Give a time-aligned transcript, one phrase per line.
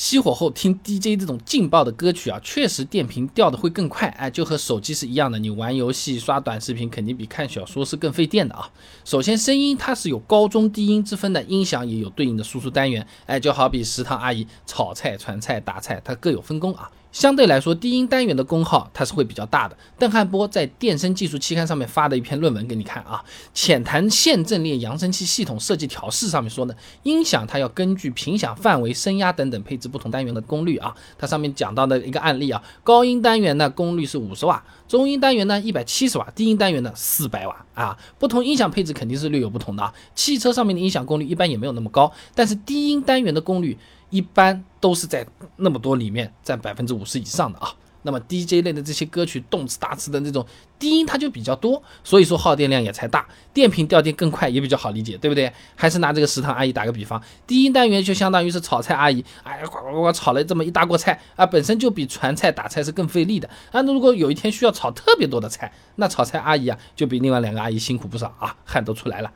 [0.00, 5.38] 熄火后听 DJ 这种劲爆的歌曲啊，确实电瓶掉的会更快，哎，就和手机是一样的。
[5.38, 8.70] 你玩游戏、刷短视频，肯定比看小说是更费电的啊。
[9.04, 16.90] 首先，声音它是有高中低音之分的，音响也有对应的输出单元，哎，就好比食堂阿姨炒菜、传菜、打菜，它各有分工啊。
[17.12, 19.76] 相对来说，低音单元的功耗它是会比较大的。
[19.98, 23.20] 邓汉波在《电声技术期刊》上面发的一篇论文给你看啊，
[23.52, 30.94] 《浅谈线阵列扬声器系统设计调试》上面说呢，音响它要根据频响范围、声压等等配置不同单元的功率啊。
[31.18, 37.98] 它上面讲到的一个案例啊，高音单元呢功率是五十瓦，中音单元呢一百七十瓦，低音单元呢四百瓦啊。
[38.18, 39.92] 不同音响配置肯定是略有不同的啊。
[40.14, 43.76] 汽车上面的音响功率一般也没有那么高，但是低音单元的功率。
[44.10, 45.24] 一般都是在
[45.54, 47.72] 那么多里面占百分之五十以上的啊。
[48.02, 50.44] 那么 DJ 类的这些歌曲动次打次的那种
[50.78, 55.52] 低音它就比较多，所以说耗电量也才大，电瓶掉电更快也比较好理解，对不对？
[55.74, 63.80] 还是拿这个食堂阿姨打个比方，低音单元就相当于是炒菜阿姨，哎呀，呱呱呱炒了这么一大锅菜啊，本身就比传菜打菜是更费力的啊。
[63.82, 69.32] 那如果有一天需要炒特别多的菜，那炒菜阿姨啊就比另外两个阿姨辛苦不少啊，汗都出来了。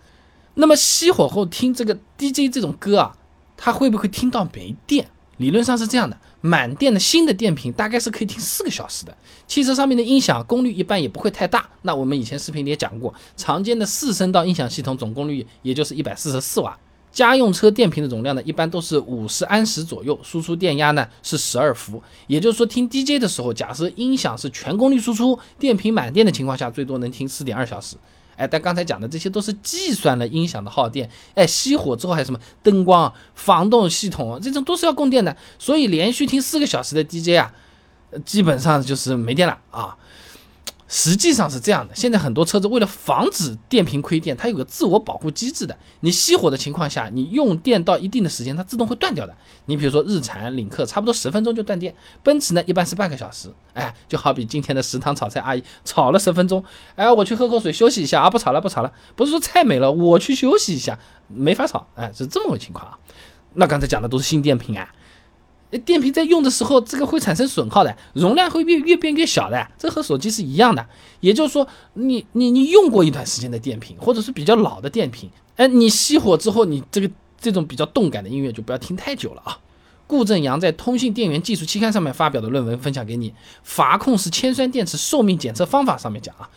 [0.54, 3.16] 那么熄火后听这个 DJ 这种歌啊。
[3.56, 5.06] 他会不会听到没电？
[5.38, 9.16] 理论上是这样的，满电的新的电瓶大概是可以听四个小时的。
[9.46, 11.68] 汽车上面的音响功率一般也不会太大。
[11.82, 16.78] 那我们以前视频里也讲过，常见的四声道音响系统总功率也就是一百四十四瓦。
[17.12, 22.02] 家用车电瓶的容量呢，一般都是五十安时左右，输出电压呢是十二伏。
[22.26, 27.96] 也就是说，听 DJ 的时候，假设音响是全功率输出，电瓶满电的情况下，最多能听四点二小时。
[28.36, 37.52] 哎，但刚才讲的这些都是计算了音响的耗电，哎，熄火之后还有什么灯光、防冻系统，这种都是要供电的，所以连续听四个小时的 DJ 啊，
[38.24, 39.96] 基本上就是没电了啊。
[40.86, 45.76] 实际上是这样的，现在很多车子为了防止电瓶亏电，它有个自我保护机制的。
[46.00, 49.34] 你熄火的情况下，你用电到一定的时间，它自动会断掉的。
[49.64, 53.50] 你比如说日产、领克，差不多十分钟就断电；奔驰呢，一般是半个小时。
[53.72, 56.62] 哎，就好比今天的食堂炒菜阿姨炒了十分钟，
[56.96, 58.92] 哎，我去喝口水休息一下啊，不炒了，不炒了。
[59.16, 61.86] 不是说菜没了，我去休息一下，没法炒。
[61.94, 62.98] 哎，是这么个情况啊。
[63.54, 64.88] 那刚才讲的都是新电瓶啊。
[65.78, 70.86] 电瓶在用的时候，这个会产生损耗的，容量会越越变越小的，这和手机是一样的。
[71.20, 79.58] 也就是说，你你你用过一段时间的电瓶，或者是比较老的电瓶，哎，你熄火之后，你这个这种比较动感的音乐就不要听太久了啊。
[80.06, 83.30] 顾正阳在《通信电源技术期刊》上面发表的论文分享给你，
[83.62, 86.48] 《阀控式铅酸电池寿命检测方法》上面讲啊。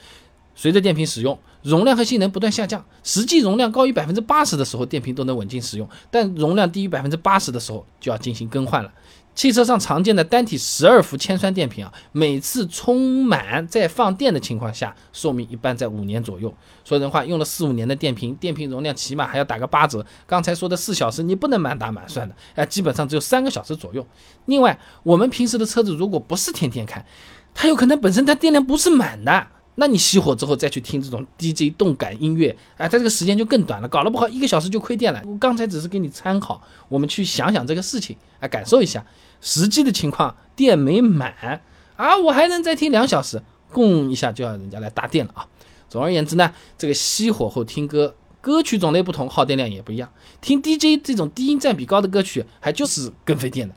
[0.58, 8.92] 随着电瓶使用，容量和性能不断下降，实际容量高于百分之八十的时候，电瓶都能稳定使用；但容量低于百分之八十的时候，就要进行更换了。
[9.36, 16.52] 汽车上常见的单体十二伏铅酸电瓶啊，每次充满再放电的情况下，寿命一般在五年左右。
[16.84, 20.04] 说人话，用了四五年的电瓶，电瓶容量起码还要打个八折。
[20.26, 24.04] 刚才说的四小时，你不能满打满算的，哎，基本上只有三个小时左右。
[24.46, 27.06] 另外，我们平时的车子如果不是天天开，
[27.54, 29.48] 它有可能本身它电量不是满的。
[29.80, 35.22] 那你熄火之后再去听这种 DJ 动感音乐，哎，它这个时间就更短了，搞了不好一个小时就亏电了。
[35.24, 39.06] 我刚才只是给你参考，我们去想想这个事情，哎，感受一下
[39.40, 41.62] 实际的情况，电没满
[41.96, 43.40] 啊，我还能再听两小时，
[43.72, 45.48] 供一下就要人家来搭电了啊。
[45.88, 50.12] 总而言之呢，这个熄火后听歌，歌曲种类不同，耗电量也不一样。
[50.42, 53.76] 听 DJ 这种低音占比高的歌曲，还就是更费电的。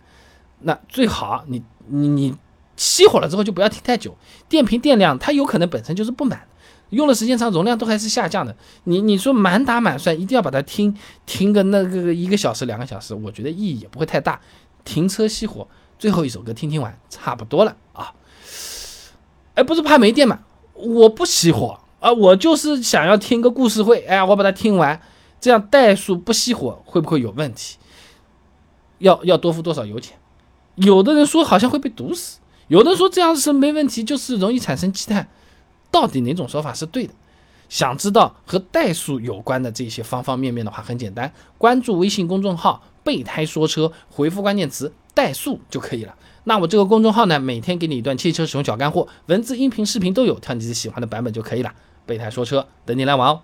[0.60, 2.34] 那最好你你你。
[2.80, 4.16] 熄火了之后就不要停太久，
[4.48, 6.48] 电瓶电量它有可能本身就是不满，
[6.88, 8.56] 用的时间长，容量都还是下降的。
[8.84, 10.96] 你你说满打满算一定要把它停
[11.26, 14.40] 停个那个一个小时两个小时，我觉得意义也不会太大。
[14.82, 18.14] 停车熄火，最后一首歌听听完差不多了啊。
[19.56, 20.40] 哎，不是怕没电嘛？
[20.72, 24.00] 我不熄火啊，我就是想要听个故事会。
[24.06, 24.98] 哎，我把它听完，
[25.38, 27.76] 这样怠速不熄火会不会有问题？
[29.00, 30.16] 要要多付多少油钱？
[30.76, 32.38] 有的人说好像会被堵死。
[32.70, 35.28] 有的说这样是没问题，就是容易产生积碳，
[35.90, 37.12] 到底哪种说法是对的？
[37.68, 46.14] 想知道和怠速有关的这些方方面面的话，很简单，关注微信公众号“备胎说车”，回复关键词“怠速”就可以了。
[46.44, 51.74] 那我这个公众号呢，每天给你一段汽车使用小干货，文字、音频、视频都有，挑你自己喜欢的版本就可以了。
[52.06, 53.40] 备胎说车，等你来玩哦。